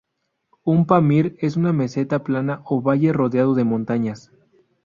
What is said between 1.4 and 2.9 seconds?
es una meseta plana o